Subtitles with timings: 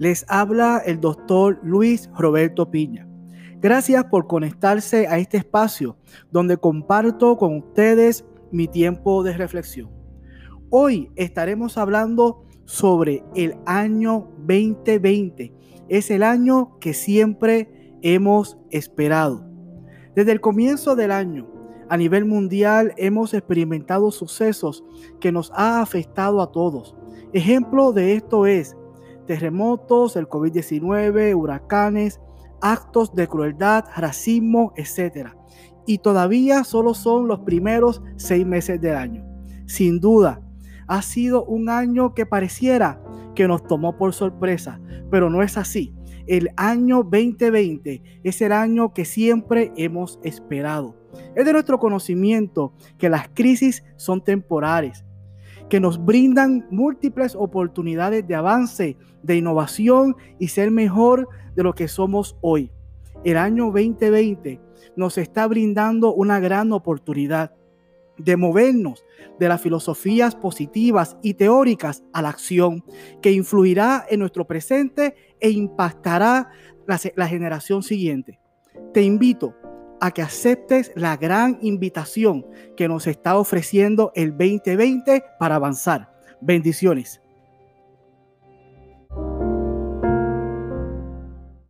[0.00, 3.06] Les habla el doctor Luis Roberto Piña.
[3.60, 5.98] Gracias por conectarse a este espacio
[6.30, 9.90] donde comparto con ustedes mi tiempo de reflexión.
[10.70, 15.52] Hoy estaremos hablando sobre el año 2020.
[15.90, 19.44] Es el año que siempre hemos esperado.
[20.14, 21.46] Desde el comienzo del año,
[21.90, 24.82] a nivel mundial hemos experimentado sucesos
[25.20, 26.96] que nos ha afectado a todos.
[27.34, 28.78] Ejemplo de esto es
[29.30, 32.20] terremotos, el COVID-19, huracanes,
[32.60, 35.28] actos de crueldad, racismo, etc.
[35.86, 39.24] Y todavía solo son los primeros seis meses del año.
[39.66, 40.40] Sin duda,
[40.88, 43.00] ha sido un año que pareciera
[43.36, 44.80] que nos tomó por sorpresa,
[45.12, 45.94] pero no es así.
[46.26, 50.96] El año 2020 es el año que siempre hemos esperado.
[51.36, 55.04] Es de nuestro conocimiento que las crisis son temporales,
[55.70, 61.88] que nos brindan múltiples oportunidades de avance, de innovación y ser mejor de lo que
[61.88, 62.72] somos hoy.
[63.24, 64.60] El año 2020
[64.96, 67.54] nos está brindando una gran oportunidad
[68.18, 69.04] de movernos
[69.38, 72.84] de las filosofías positivas y teóricas a la acción,
[73.22, 76.50] que influirá en nuestro presente e impactará
[76.86, 78.40] la, la generación siguiente.
[78.92, 79.54] Te invito
[80.00, 86.12] a que aceptes la gran invitación que nos está ofreciendo el 2020 para avanzar.
[86.40, 87.20] Bendiciones.